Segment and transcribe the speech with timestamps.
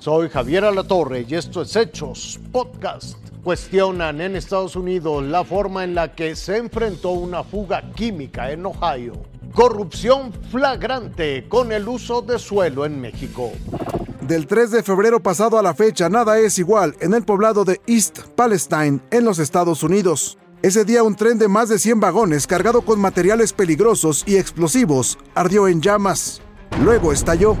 [0.00, 3.18] Soy Javier Alatorre y esto es Hechos Podcast.
[3.44, 8.64] Cuestionan en Estados Unidos la forma en la que se enfrentó una fuga química en
[8.64, 9.12] Ohio.
[9.52, 13.52] Corrupción flagrante con el uso de suelo en México.
[14.22, 17.82] Del 3 de febrero pasado a la fecha, nada es igual en el poblado de
[17.86, 20.38] East Palestine, en los Estados Unidos.
[20.62, 25.18] Ese día un tren de más de 100 vagones cargado con materiales peligrosos y explosivos
[25.34, 26.40] ardió en llamas.
[26.82, 27.58] Luego estalló.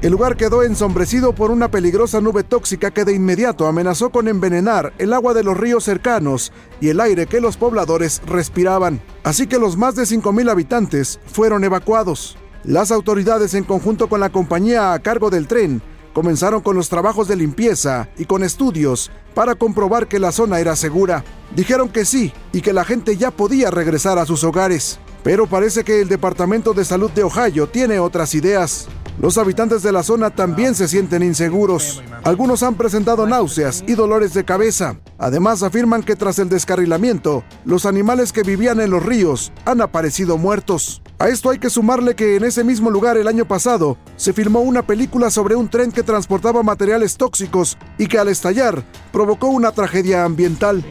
[0.00, 4.92] El lugar quedó ensombrecido por una peligrosa nube tóxica que de inmediato amenazó con envenenar
[4.98, 9.00] el agua de los ríos cercanos y el aire que los pobladores respiraban.
[9.24, 12.36] Así que los más de 5.000 habitantes fueron evacuados.
[12.62, 17.26] Las autoridades en conjunto con la compañía a cargo del tren comenzaron con los trabajos
[17.26, 21.24] de limpieza y con estudios para comprobar que la zona era segura.
[21.56, 25.00] Dijeron que sí y que la gente ya podía regresar a sus hogares.
[25.24, 28.88] Pero parece que el Departamento de Salud de Ohio tiene otras ideas.
[29.20, 32.02] Los habitantes de la zona también se sienten inseguros.
[32.22, 35.00] Algunos han presentado náuseas y dolores de cabeza.
[35.18, 40.38] Además afirman que tras el descarrilamiento, los animales que vivían en los ríos han aparecido
[40.38, 41.02] muertos.
[41.18, 44.60] A esto hay que sumarle que en ese mismo lugar el año pasado se filmó
[44.60, 49.72] una película sobre un tren que transportaba materiales tóxicos y que al estallar provocó una
[49.72, 50.84] tragedia ambiental.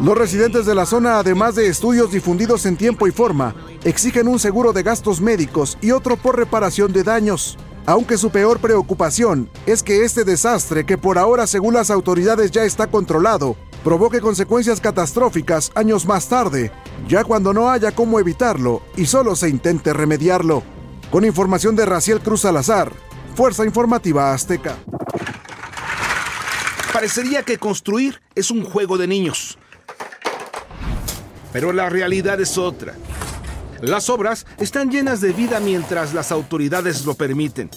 [0.00, 4.38] Los residentes de la zona, además de estudios difundidos en tiempo y forma, exigen un
[4.38, 7.58] seguro de gastos médicos y otro por reparación de daños.
[7.84, 12.62] Aunque su peor preocupación es que este desastre, que por ahora según las autoridades ya
[12.62, 16.70] está controlado, provoque consecuencias catastróficas años más tarde,
[17.08, 20.62] ya cuando no haya cómo evitarlo y solo se intente remediarlo.
[21.10, 22.92] Con información de Raciel Cruz Salazar,
[23.34, 24.76] Fuerza Informativa Azteca.
[26.92, 29.58] Parecería que construir es un juego de niños.
[31.52, 32.94] Pero la realidad es otra.
[33.80, 37.70] Las obras están llenas de vida mientras las autoridades lo permiten.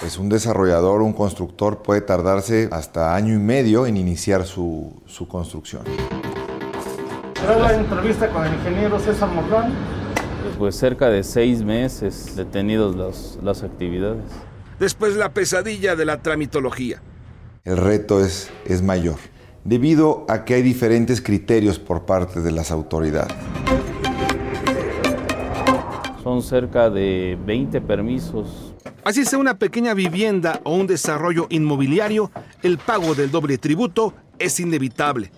[0.00, 5.26] Pues un desarrollador, un constructor puede tardarse hasta año y medio en iniciar su, su
[5.26, 5.82] construcción.
[7.40, 9.72] ¿Será la entrevista con el ingeniero César Morrán?
[10.58, 14.22] Pues cerca de seis meses detenidos las, las actividades.
[14.78, 17.00] Después la pesadilla de la tramitología.
[17.64, 19.16] El reto es, es mayor,
[19.66, 23.36] debido a que hay diferentes criterios por parte de las autoridades.
[26.22, 28.72] Son cerca de 20 permisos.
[29.04, 32.30] Así sea una pequeña vivienda o un desarrollo inmobiliario,
[32.62, 35.30] el pago del doble tributo es inevitable.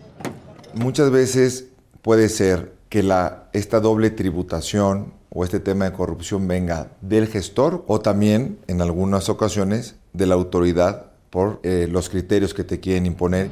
[0.74, 1.68] Muchas veces
[2.02, 7.84] puede ser que la, esta doble tributación o este tema de corrupción venga del gestor
[7.86, 13.06] o también, en algunas ocasiones, de la autoridad por eh, los criterios que te quieren
[13.06, 13.50] imponer.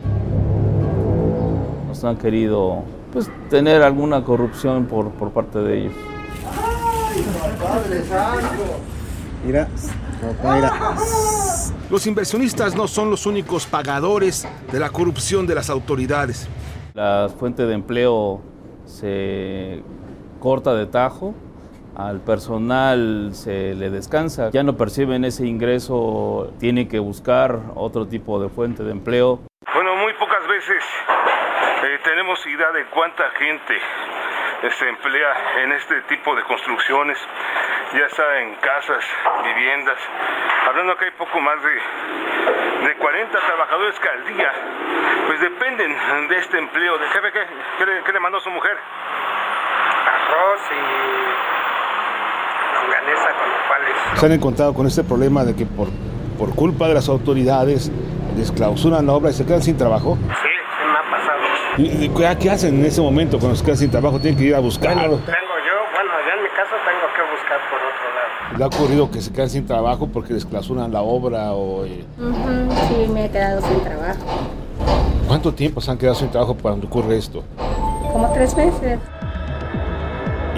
[1.97, 5.95] Nos han querido pues, tener alguna corrupción por, por parte de ellos.
[9.47, 9.67] Mira,
[10.45, 10.73] mira.
[11.89, 16.47] Los inversionistas no son los únicos pagadores de la corrupción de las autoridades.
[16.93, 18.43] La fuente de empleo
[18.85, 19.83] se
[20.39, 21.35] corta de tajo,
[21.95, 28.39] al personal se le descansa, ya no perciben ese ingreso, tienen que buscar otro tipo
[28.39, 29.41] de fuente de empleo.
[29.73, 30.85] Bueno, muy pocas veces
[31.85, 33.81] eh, tenemos idea de cuánta gente
[34.71, 37.19] se emplea en este tipo de construcciones,
[37.95, 39.05] ya sea en casas,
[39.45, 39.99] viviendas,
[40.69, 44.53] hablando que hay poco más de, de 40 trabajadores que al día,
[45.27, 45.97] pues dependen
[46.29, 46.99] de este empleo.
[46.99, 47.41] ¿De jefe qué,
[47.79, 48.77] qué, le, qué le mandó su mujer?
[50.07, 50.81] Arroz y
[52.75, 53.97] longaniza con nopales.
[54.21, 55.89] Se han encontrado con este problema de que por,
[56.39, 57.91] por culpa de las autoridades
[58.37, 60.17] desclausuran la obra y se quedan sin trabajo.
[60.17, 61.41] Sí, sí me ha pasado.
[61.79, 64.19] ¿Y, y qué- qué hacen en ese momento cuando se quedan sin trabajo?
[64.19, 65.03] Tienen que ir a buscarlo.
[65.03, 68.59] Tengo yo, bueno, ya en mi casa tengo que buscar por otro lado.
[68.59, 71.53] ¿Le ha ocurrido que se quedan sin trabajo porque desclausuran la obra?
[71.53, 72.05] o eh,
[72.89, 74.21] Sí, me he quedado sin trabajo.
[75.29, 77.43] ¿Cuánto tiempo se han quedado sin trabajo cuando ocurre esto?
[78.13, 78.99] Como tres meses.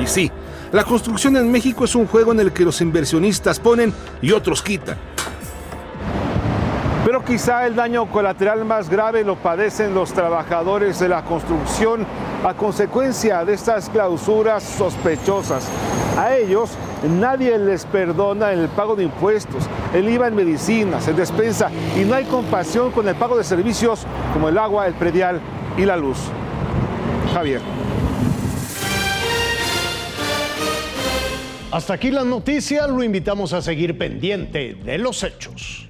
[0.00, 0.30] Y sí,
[0.70, 3.92] la construcción en México es un juego en el que los inversionistas ponen
[4.22, 4.96] y otros quitan.
[7.26, 12.06] Quizá el daño colateral más grave lo padecen los trabajadores de la construcción
[12.42, 15.68] a consecuencia de estas clausuras sospechosas.
[16.16, 16.70] A ellos
[17.20, 21.70] nadie les perdona el pago de impuestos, el IVA en medicinas, en despensa
[22.00, 25.40] y no hay compasión con el pago de servicios como el agua, el predial
[25.76, 26.18] y la luz.
[27.34, 27.60] Javier.
[31.70, 35.87] Hasta aquí las noticias, lo invitamos a seguir pendiente de los hechos.